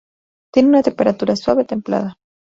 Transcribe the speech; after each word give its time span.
Tiene 0.51 0.69
una 0.69 0.81
temperatura 0.81 1.35
suave, 1.35 1.63
templada. 1.63 2.15